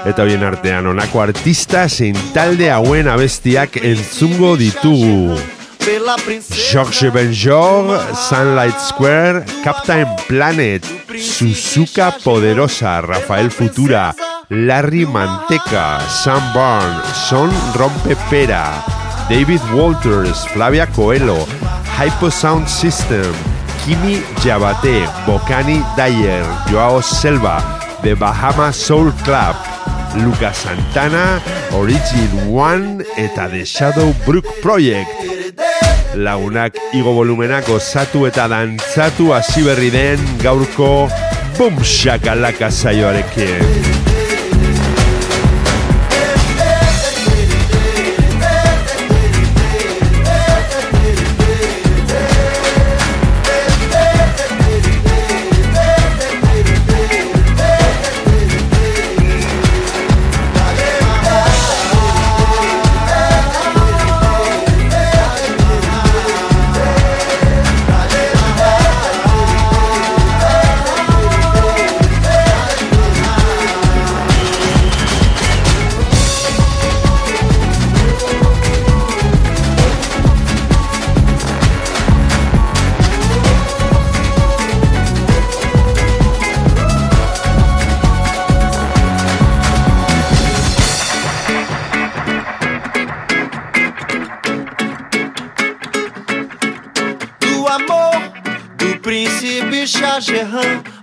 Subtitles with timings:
[0.08, 5.36] Eta horien artean honako artista zein talde hauen abestiak entzungo ditugu.
[6.70, 10.84] George Benjor, Sunlight Square, Captain Planet,
[11.18, 14.14] Suzuka Poderosa, Rafael Futura,
[14.48, 18.84] Larry Manteca, Sam Barn, Son Rompepera,
[19.28, 21.46] David Walters, Flavia Coelho,
[21.98, 23.32] Hypo Sound System,
[23.84, 27.62] Kimi Yabate, Bocani Dyer, Joao Selva,
[28.02, 29.56] The Bahama Soul Club,
[30.16, 31.40] Lucas Santana,
[31.72, 35.08] Origin One eta The Shadow Brook Project.
[36.14, 41.08] Lagunak igo volumenak osatu eta dantzatu hasi berri den gaurko
[41.58, 43.99] Bum Shakalaka saioarekin.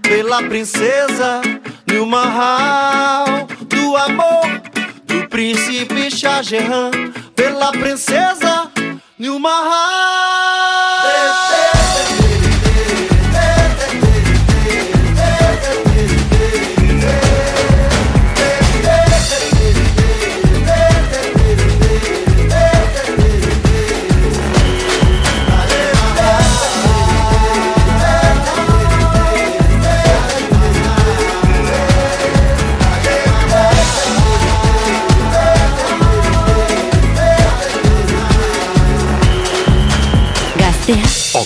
[0.01, 1.41] Pela princesa
[1.87, 3.47] Nilma Hal.
[3.67, 4.61] Do amor
[5.05, 6.41] do príncipe Shah
[7.35, 8.71] pela princesa
[9.17, 10.16] Nilma Gaztea.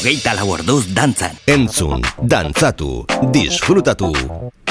[0.01, 1.35] Hogeita lau orduz dantzan.
[1.45, 4.09] Entzun, dantzatu, disfrutatu.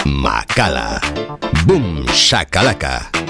[0.03, 0.99] Makala.
[1.71, 3.30] Boom, shakalaka.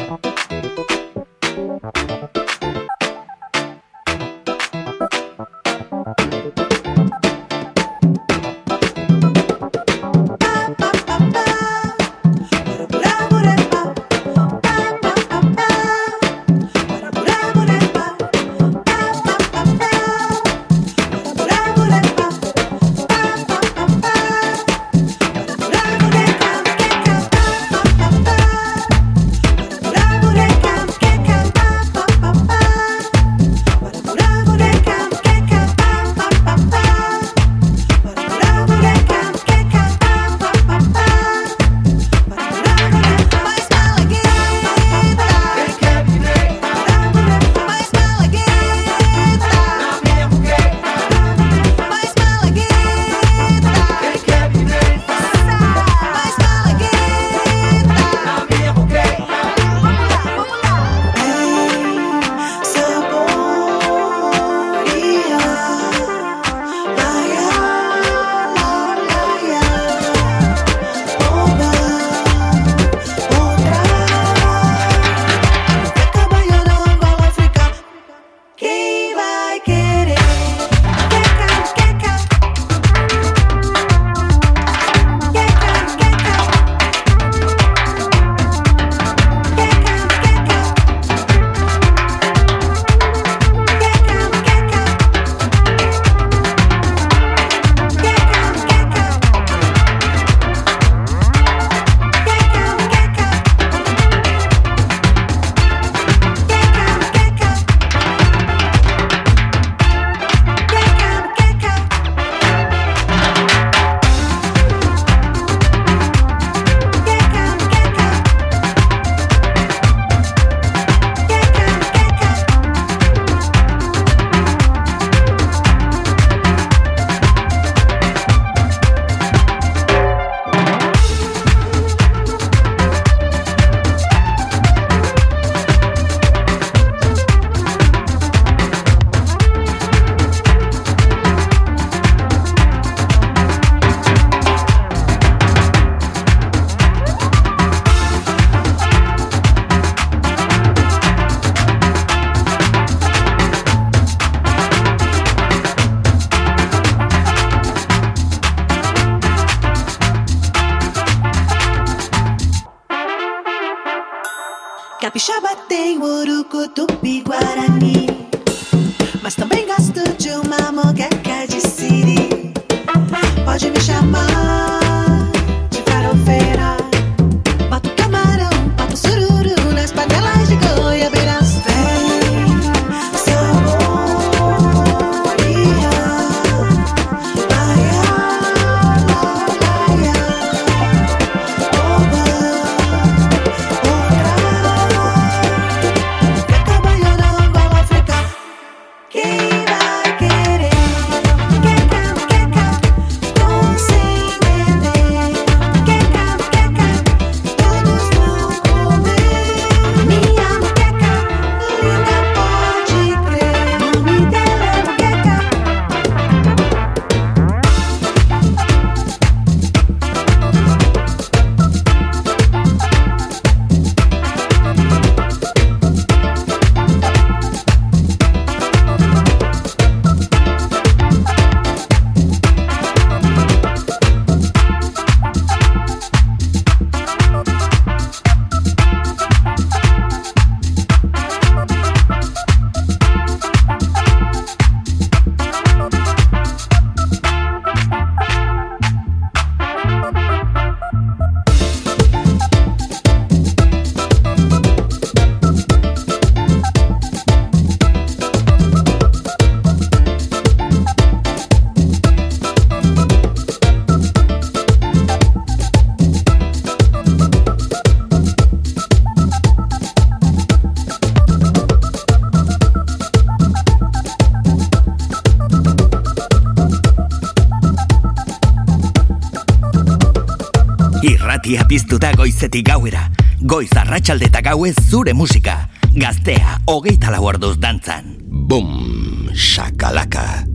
[281.51, 283.11] irratia piztuta goizetik gauera.
[283.43, 285.69] Goiz arratsalde eta gauez zure musika.
[285.95, 288.17] Gaztea, hogeita lau orduz dantzan.
[288.31, 290.47] Bum, shakalaka.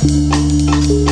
[0.00, 1.07] Thank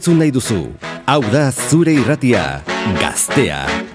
[0.00, 0.62] entzun nahi duzu?
[1.04, 2.64] Hau da zure irratia,
[2.96, 3.89] gaztea.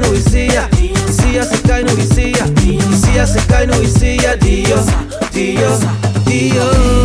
[0.00, 0.68] no hicía,
[1.08, 2.44] hicía se cae no hicía,
[2.92, 4.86] hicía se cae no hicía, Dios,
[5.32, 5.80] Dios,
[6.26, 6.60] Dios.
[6.60, 6.99] Dios.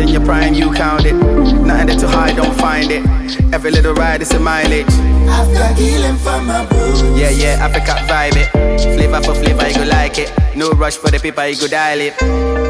[0.00, 1.14] In your prime, you count it.
[1.14, 3.04] Nothing there to hide, don't find it.
[3.52, 4.86] Every little ride is a mileage.
[5.28, 7.02] I've got healing from my boots.
[7.18, 8.50] Yeah, yeah, Africa vibe it.
[8.96, 10.32] Flavor for flavor, you go like it.
[10.56, 12.69] No rush for the paper, you go dial it.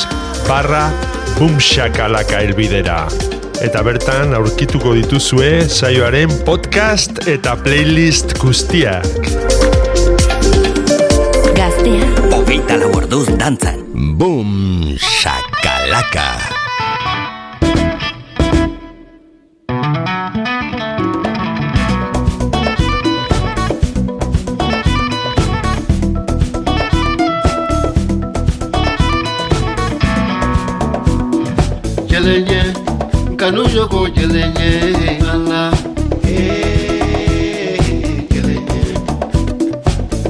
[0.47, 0.89] barra
[1.37, 3.05] bumshakalaka elbidera.
[3.61, 9.05] Eta bertan aurkituko dituzue saioaren podcast eta playlist guztiak.
[11.53, 13.85] Gaztea, Hogeita lau orduz dantzan.
[14.17, 16.54] Boom, shakalaka.
[33.45, 35.71] Kanujoko jelenye ala.
[36.27, 37.79] Eh,
[38.31, 38.81] jelenye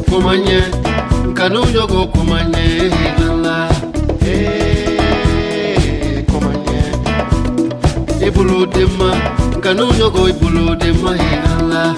[0.10, 0.60] kumanye.
[1.34, 2.91] Kanu kanujoko kumanye.
[3.30, 3.69] Ala.
[4.28, 6.82] Eh, kumanye.
[8.28, 9.10] Ibulu dema.
[9.62, 11.12] Kanu kanujoko ibulu dema.
[11.60, 11.95] Ala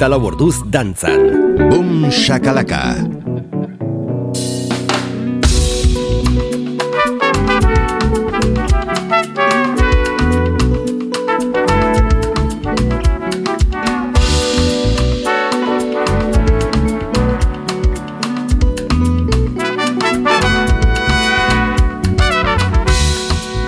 [0.00, 1.20] hogeita laborduz dantzan.
[1.70, 2.96] Boom shakalaka.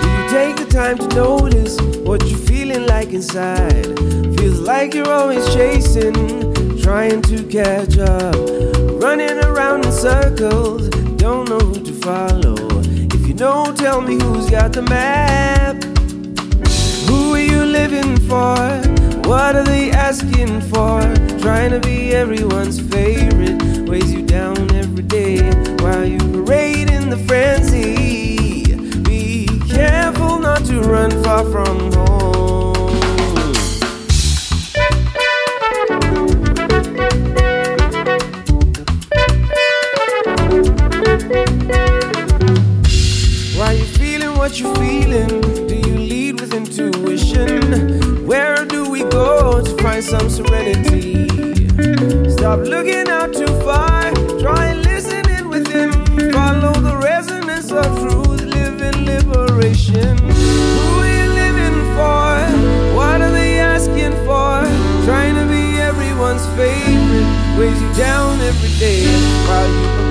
[0.03, 3.99] You take the time to notice what you're feeling like inside.
[4.39, 6.15] Feels like you're always chasing,
[6.81, 8.35] trying to catch up.
[9.03, 12.57] Running around in circles, don't know who to follow.
[13.17, 15.83] If you know, tell me who's got the map.
[17.09, 18.57] Who are you living for?
[19.29, 21.01] What are they asking for?
[21.41, 25.43] Trying to be everyone's favorite, weighs you down every day
[25.83, 28.77] while you parade in the frenzy.
[29.03, 32.32] Be careful not to run far from home.
[44.63, 45.41] You feeling?
[45.67, 48.27] Do you lead with intuition?
[48.27, 51.29] Where do we go to find some serenity?
[52.31, 54.13] Stop looking out too far.
[54.41, 55.91] Try listening within.
[56.33, 58.43] Follow the resonance of truth.
[58.43, 60.17] Live in liberation.
[60.19, 62.31] Who are you living for?
[62.97, 64.63] What are they asking for?
[65.07, 67.59] Trying to be everyone's favorite.
[67.59, 69.07] Weighs you down every day
[69.47, 70.02] while you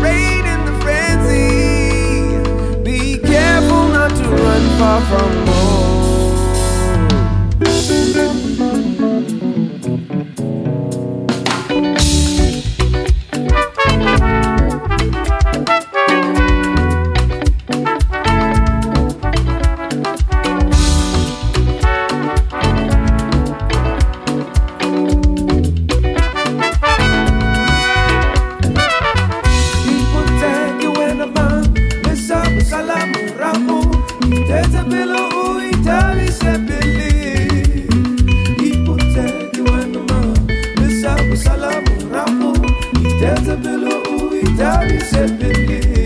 [4.82, 5.80] far from home.
[43.22, 43.91] Tete bilo
[44.32, 46.01] uitali sepili Who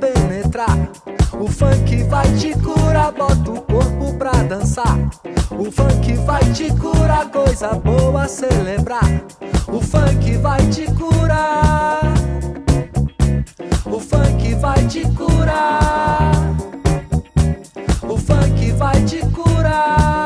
[0.00, 0.90] penetrar.
[1.38, 4.96] O funk vai te curar, bota o corpo pra dançar.
[5.50, 9.22] O funk vai te curar, coisa boa celebrar.
[9.68, 12.00] O funk vai te curar.
[13.84, 16.32] O funk vai te curar.
[18.02, 20.25] O funk vai te curar.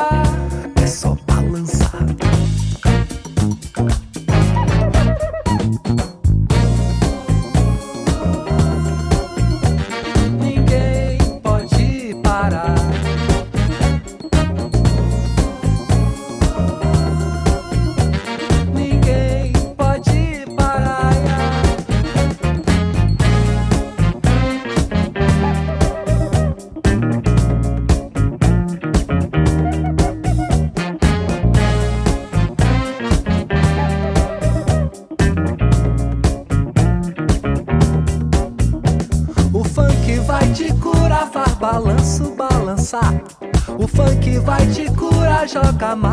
[45.78, 46.09] 干嘛？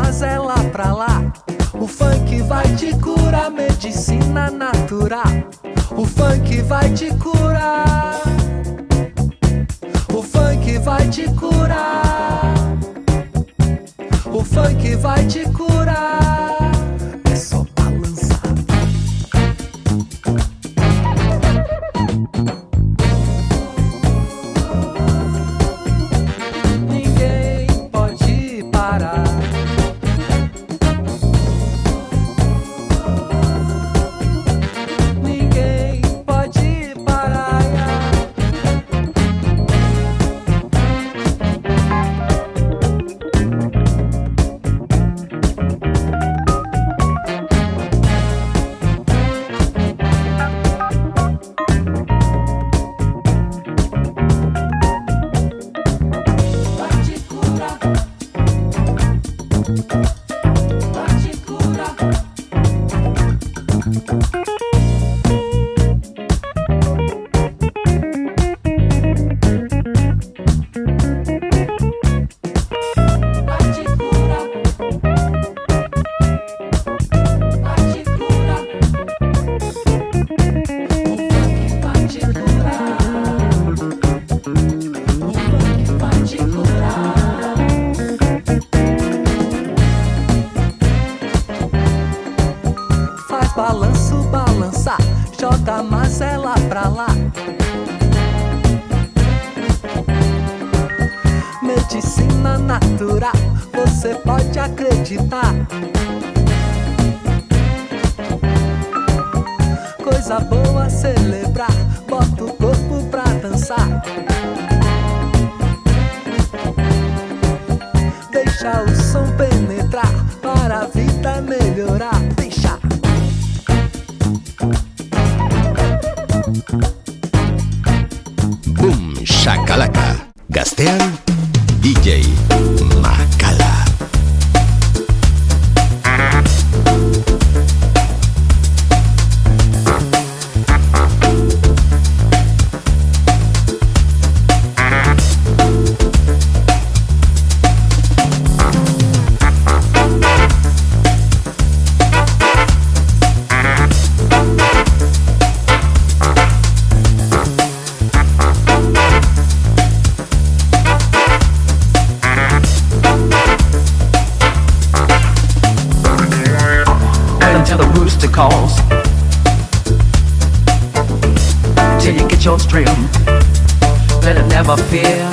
[172.86, 175.27] Let it never fear.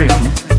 [0.00, 0.49] freedom.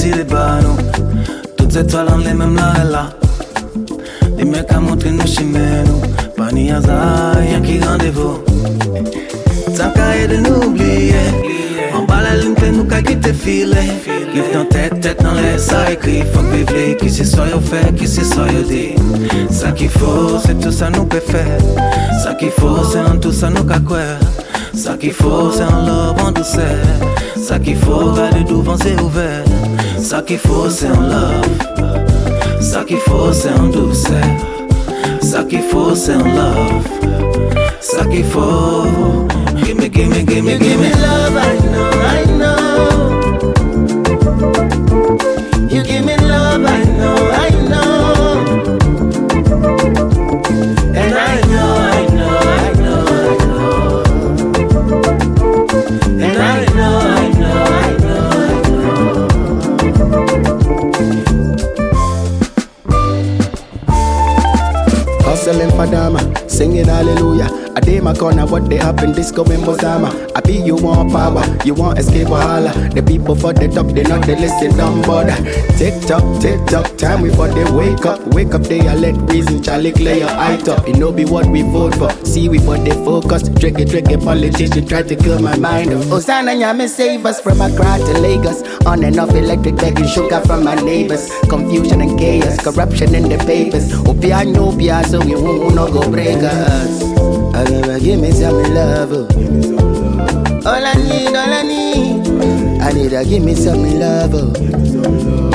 [0.00, 0.76] si li ba nou.
[1.56, 3.04] Tout zet wal amne mem la e la.
[4.36, 6.00] Li me ka montre nou shime nou.
[6.36, 6.96] Pa ni aza,
[7.50, 8.30] yon ki randevo.
[9.76, 11.24] Tan ka ede nou oubliye.
[11.96, 13.84] An ba la limpe nou ka gite file.
[14.32, 16.22] Gif nan tet, tet nan le sa ekri.
[16.34, 18.86] Fok bivli, ki se so yo fe, ki se so yo di.
[19.50, 21.44] Sa ki fo, se tout sa nou pe fe.
[22.24, 24.04] Sa ki fo, se an tout sa nou ka kwe.
[24.76, 26.84] Ça qu'il faut, c'est un love en douceur.
[27.36, 29.42] Ça qu'il faut, garder devant c'est ouvert.
[29.98, 32.60] Ça qu'il faut, c'est un love.
[32.60, 34.12] Ça qu'il faut, c'est en douceur.
[35.22, 36.84] Ça qu'il faut, c'est un love.
[37.80, 38.84] Ça qu'il faut.
[39.64, 42.65] Gimme, gimme, gimme, gimme love, I know, I know.
[66.76, 67.72] Singing hallelujah.
[67.74, 70.10] I day my corner, what they happen, disco in Mozama.
[70.46, 72.72] Be you want power, you want escape holla.
[72.94, 75.36] The people for the top, they not they listen, don't bother.
[75.76, 78.20] Tick tock, tick tock, time before they wake up.
[78.28, 80.86] Wake up, they are let reason, Charlie clear your eye top.
[80.86, 82.10] You know be what we vote for.
[82.24, 83.48] See we but they focus.
[83.58, 85.92] Tricky, tricky politician try to kill my mind.
[85.92, 88.62] Hosanna, Yami, save us from Accra to Lagos.
[88.86, 91.30] On and off electric begging sugar from my neighbors.
[91.48, 93.90] Confusion and chaos, corruption in the papers.
[94.06, 94.70] Opia, no,
[95.02, 97.02] so we won't no go break us.
[97.54, 99.10] I give me some love.
[99.12, 99.85] Oh.
[100.66, 102.26] All I need, all I need,
[102.82, 105.45] I need to give me some love.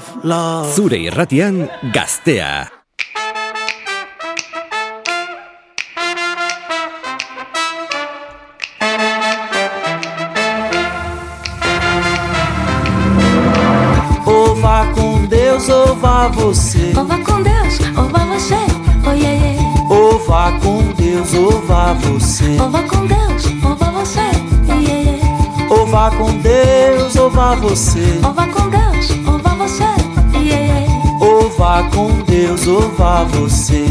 [0.00, 0.72] Love, love.
[0.74, 2.70] Zure irratian gaztea.
[14.26, 16.92] Ou vá com Deus ou vá você.
[16.96, 18.54] Ou vá com Deus, ou vá você,
[19.06, 19.60] oh yeah, yeah.
[19.90, 22.60] Ou vá com Deus ou vá você.
[22.60, 25.74] Ou vá com Deus, ou vá você, yeah, yeah, yeah.
[25.74, 28.20] Ou vá com Deus ou vá você.
[28.24, 29.10] Ou vá com Deus,
[29.78, 30.86] yeah.
[31.20, 33.86] Ou vá com Deus ou vá você.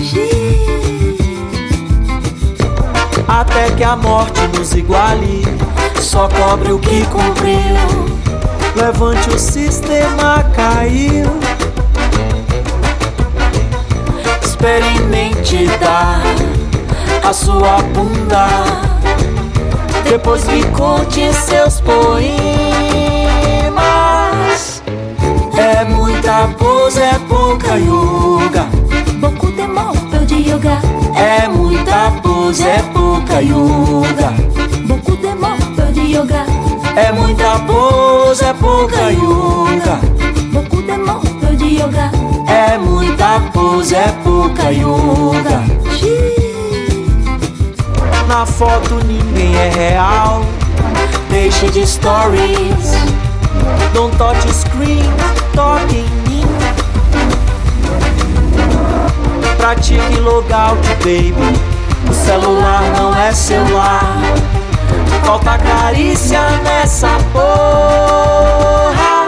[3.28, 5.44] Até que a morte nos iguale.
[6.02, 8.20] Só cobre o que cumpriu.
[8.76, 11.30] Levante o sistema caiu.
[14.42, 16.22] Experimente dar
[17.24, 18.48] a sua bunda.
[20.04, 23.09] Depois me conte seus poemas.
[26.40, 28.66] Muita pose, é pouca yoga.
[29.20, 29.68] Beaucoup de
[30.10, 30.80] peu de yoga.
[31.16, 34.34] É muita pose, é pouca yoga.
[34.88, 35.28] Beaucoup de
[35.76, 36.46] peu de yoga.
[36.96, 40.00] É muita pose, é pouca yoga.
[40.54, 40.98] Beaucoup de
[41.42, 42.10] peu de yoga.
[42.48, 45.62] É muita pose, é pouca yoga.
[48.30, 50.46] Na foto ninguém é real.
[51.30, 52.94] Deixe de stories.
[53.94, 55.04] Don't touch screen,
[55.54, 56.19] toque
[59.60, 61.34] Pratique logout, baby.
[62.10, 64.18] O celular não é celular.
[65.26, 69.28] Falta carícia nessa porra.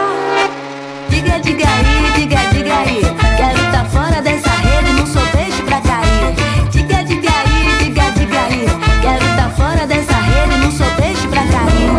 [1.10, 3.02] Diga, diga aí, diga, diga aí.
[3.36, 6.34] Quero tá fora dessa rede, não sou peixe pra cair.
[6.70, 8.66] Diga, diga aí, diga, diga aí.
[9.02, 11.92] Quero tá fora dessa rede, não sou peixe pra cair.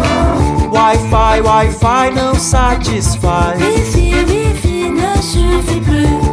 [0.71, 3.61] Wi-Fi, Wi-Fi não satisfaz.
[3.61, 4.63] Wifi, wifi
[5.23, 5.82] suffit plus.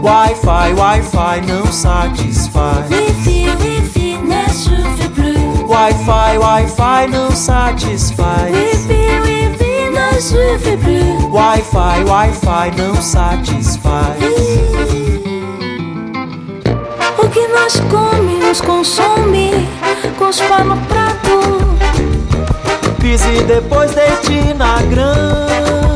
[0.02, 2.90] Wi-Fi, Wi-Fi não satisfaz.
[2.90, 5.68] Wifi, wifi ne suffit plus.
[5.68, 8.50] Wi-Fi, Wi-Fi não satisfaz.
[8.50, 11.24] Wifi, wifi ne suffit plus.
[11.32, 14.16] Wi-Fi, Wi-Fi não satisfaz.
[17.18, 19.68] O que nós comemos consome,
[20.18, 21.60] cospa no prato.
[23.00, 25.89] Pise depois deite na grama.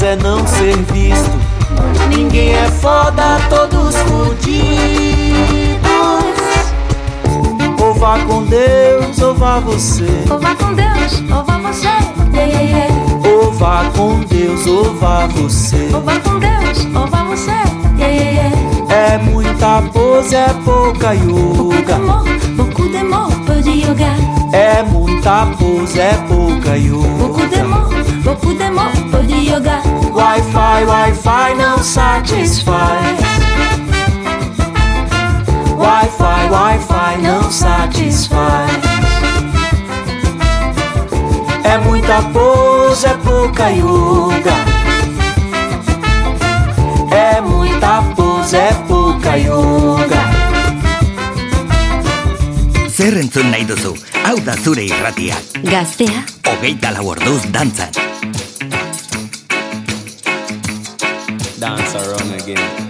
[0.00, 1.30] Paz é não ser visto.
[2.08, 4.60] Ninguém é foda, todos fudidos.
[7.82, 10.24] Ou vá com Deus, ou vá você.
[10.30, 11.86] Ou vá com Deus, ou vá você.
[11.86, 12.94] Yeah, yeah, yeah.
[13.28, 15.90] Ou vá com Deus, ou vá você.
[15.92, 17.50] Ou vá com Deus, ou vá você.
[18.88, 21.98] É muita pose, é pouca yoga.
[21.98, 24.14] mots, beaucoup de mots, peu de yoga.
[24.52, 27.06] É muita pose, é pouca yoga.
[27.06, 29.80] mots, beaucoup de mots, peu de yoga.
[30.12, 33.18] Wi-Fi, Wi-Fi não satisfaz.
[35.76, 38.70] Wi-Fi, Wi-Fi não satisfaz.
[41.64, 44.56] É muita pose, é pouca yoga.
[47.10, 49.79] É muita pose, é pouca yoga.
[53.10, 53.94] Zer entzun nahi duzu.
[54.22, 55.38] Hau da zure irratia.
[55.66, 57.90] Gaztea, Hogeita lau orduz dantzan.
[61.58, 62.89] Dance around again.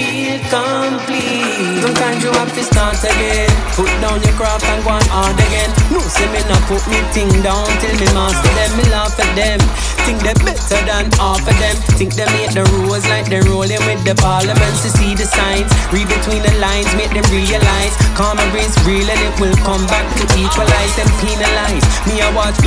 [0.00, 1.82] Feel complete.
[1.84, 3.50] Sometimes you have to start again.
[3.76, 5.70] Put down your craft and go on hard again.
[5.92, 8.70] No, say me not put me thing down till me master them.
[8.74, 9.60] Me laugh at them.
[10.02, 11.76] Think they better than half of them.
[11.94, 15.70] Think they make the rules like they're rolling with the parliament to see the signs.
[15.94, 17.94] Read between the lines, make them realize.
[18.18, 21.84] Karma is real and it will come back to equalize and penalize.
[22.10, 22.58] Me I watch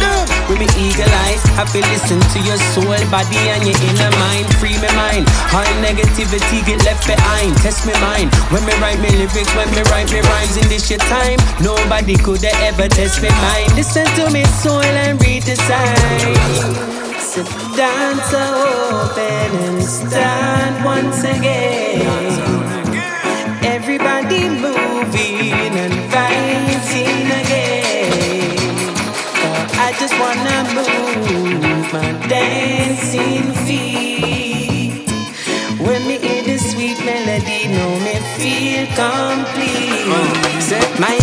[0.48, 1.44] with me eagle eyes.
[1.60, 4.48] Have to listen to your soul, body and your inner mind.
[4.62, 5.28] Free me mind.
[5.52, 7.58] All negativity get left behind.
[7.60, 8.32] Test me mind.
[8.54, 11.42] When me write me lyrics, when me write me rhymes in this your time.
[11.60, 13.76] Nobody could ever test me mind.
[13.76, 15.20] Listen to me soul and
[15.56, 17.24] signs.
[17.32, 17.44] So
[17.76, 22.02] dance open and start once again.
[23.64, 28.54] Everybody moving and fighting again.
[29.86, 35.10] I just wanna move my dancing feet.
[35.80, 40.08] When me hear the sweet melody, know me feel complete.
[41.00, 41.23] My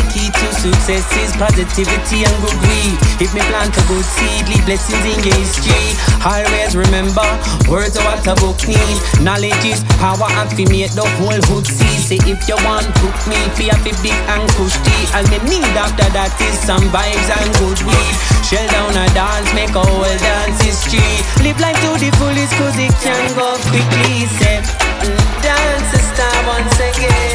[0.60, 2.96] success is positivity and good weed.
[3.16, 5.96] If me plant a good seed, leave blessings in your history.
[6.20, 7.24] Always remember,
[7.64, 8.96] words are what a book need.
[9.24, 11.96] Knowledge is power and fi make the whole hood see.
[11.96, 15.00] Say if you want cook me, fi a big and cushy.
[15.16, 18.16] All me need after that is some vibes and good weed.
[18.44, 21.00] Shell down a dance, make a whole dance history.
[21.40, 24.28] Live life to the fullest cause it can go quickly.
[24.36, 24.89] Say,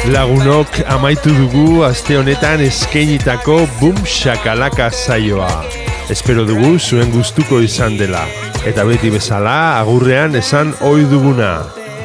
[0.06, 5.64] Lagunok amaitu dugu aste honetan eskeinitako Boom Shakalaka saioa.
[6.10, 8.26] Espero dugu zuen gustuko izan dela.
[8.66, 11.62] Eta beti bezala agurrean esan ohi duguna.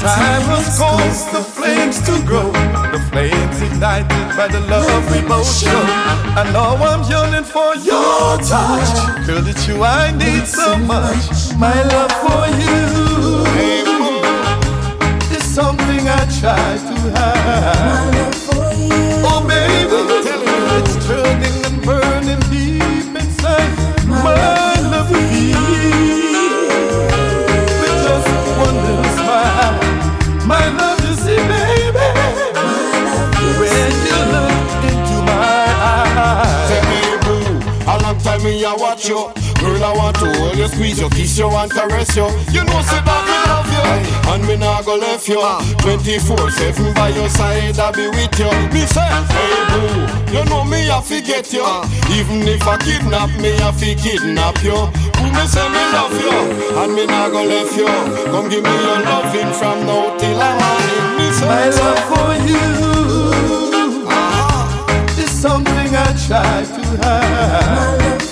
[0.01, 2.53] Time has caused the flames to grow,
[2.93, 5.83] the flames ignited by the love we both show.
[6.39, 11.55] And now I'm yearning for your touch, girl, it's you I need so much.
[11.57, 13.45] My love for you
[15.37, 18.30] is something I try to hide.
[39.91, 42.23] I want to hold you, squeeze you, kiss you, and caress you.
[42.55, 43.83] You know, say that me love you,
[44.31, 45.41] and me nah go left you.
[45.43, 45.59] Ah.
[45.83, 48.51] 24/7 by your side, I be with you.
[48.71, 49.03] Me say,
[49.35, 51.63] hey boo, you know me I forget you.
[51.67, 51.83] Ah.
[52.15, 54.79] Even if I kidnap me, I fi kidnap you.
[55.19, 56.39] Who me say me love you,
[56.81, 57.91] and me nah go left you.
[58.31, 61.07] Come give me your loving from now till I morning.
[61.19, 65.19] Me say, My love for you ah.
[65.19, 68.30] is something I try to hide.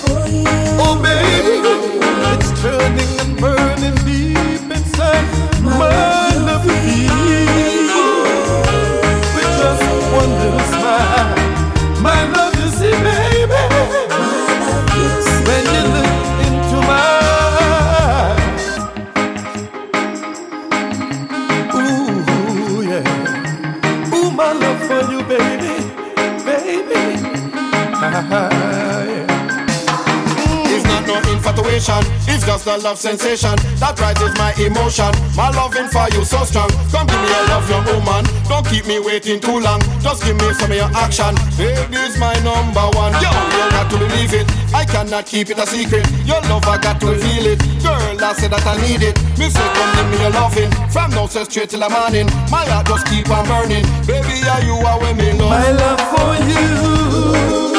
[31.79, 32.35] Infatuation.
[32.35, 35.11] It's just a love sensation that rises my emotion.
[35.37, 36.69] My loving for you so strong.
[36.91, 38.25] Come give me a love, young woman.
[38.49, 39.81] Don't keep me waiting too long.
[40.03, 41.35] Just give me some of your action.
[41.57, 43.13] Baby's my number one.
[43.23, 44.47] Yo, you got to believe it.
[44.75, 46.07] I cannot keep it a secret.
[46.27, 47.61] Your love, I got to reveal it.
[47.83, 49.17] Girl, I said that I need it.
[49.39, 50.71] Me say, come give me a loving.
[50.91, 52.27] From now say straight till the morning.
[52.51, 53.87] My heart just keep on burning.
[54.07, 55.51] Baby, are you are with me love?
[55.51, 57.78] My love for you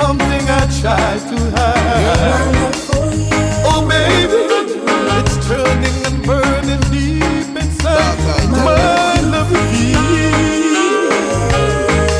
[0.00, 2.74] something I try to hide.
[3.70, 4.40] Oh, baby,
[5.18, 8.48] it's turning and burning deep inside.
[8.64, 10.00] My love for you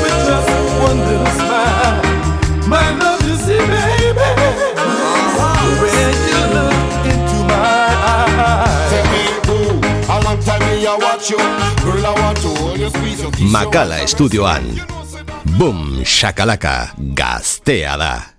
[0.01, 0.51] with just
[0.85, 2.01] one little smile.
[2.67, 4.29] My love, you see, baby,
[5.81, 7.81] when you look into my
[8.13, 8.89] eyes.
[8.91, 9.73] Say, hey, boo,
[10.13, 11.37] a long time me I watch you.
[11.83, 15.00] Girl, I want to hold you, squeeze you, kiss you.
[15.61, 18.30] Boom, shakalaka, gaztea da.